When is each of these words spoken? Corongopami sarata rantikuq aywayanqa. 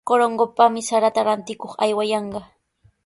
Corongopami 0.09 0.81
sarata 0.89 1.21
rantikuq 1.27 1.73
aywayanqa. 1.85 2.41